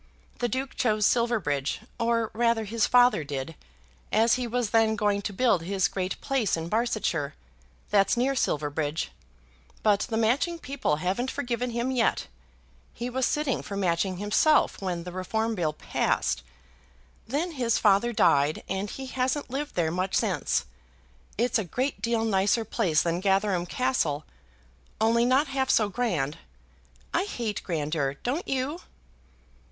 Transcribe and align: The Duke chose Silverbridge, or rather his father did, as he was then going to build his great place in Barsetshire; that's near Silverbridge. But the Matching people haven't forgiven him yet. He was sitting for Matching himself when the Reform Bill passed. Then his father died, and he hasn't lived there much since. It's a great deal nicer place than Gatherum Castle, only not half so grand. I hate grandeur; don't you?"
The 0.39 0.49
Duke 0.49 0.73
chose 0.73 1.05
Silverbridge, 1.05 1.81
or 1.99 2.31
rather 2.33 2.63
his 2.65 2.87
father 2.87 3.23
did, 3.23 3.53
as 4.11 4.33
he 4.33 4.47
was 4.47 4.71
then 4.71 4.95
going 4.95 5.21
to 5.21 5.31
build 5.31 5.61
his 5.61 5.87
great 5.87 6.19
place 6.21 6.57
in 6.57 6.69
Barsetshire; 6.69 7.35
that's 7.91 8.17
near 8.17 8.33
Silverbridge. 8.33 9.11
But 9.83 9.99
the 10.09 10.17
Matching 10.17 10.57
people 10.57 10.95
haven't 10.95 11.29
forgiven 11.29 11.69
him 11.69 11.91
yet. 11.91 12.25
He 12.95 13.11
was 13.11 13.27
sitting 13.27 13.61
for 13.61 13.77
Matching 13.77 14.17
himself 14.17 14.81
when 14.81 15.03
the 15.03 15.11
Reform 15.11 15.53
Bill 15.53 15.71
passed. 15.73 16.41
Then 17.27 17.51
his 17.51 17.77
father 17.77 18.11
died, 18.11 18.63
and 18.67 18.89
he 18.89 19.05
hasn't 19.05 19.51
lived 19.51 19.75
there 19.75 19.91
much 19.91 20.15
since. 20.15 20.65
It's 21.37 21.59
a 21.59 21.63
great 21.63 22.01
deal 22.01 22.25
nicer 22.25 22.65
place 22.65 23.03
than 23.03 23.19
Gatherum 23.19 23.67
Castle, 23.67 24.25
only 24.99 25.25
not 25.25 25.49
half 25.49 25.69
so 25.69 25.89
grand. 25.89 26.39
I 27.13 27.25
hate 27.25 27.61
grandeur; 27.61 28.15
don't 28.15 28.47
you?" 28.47 28.81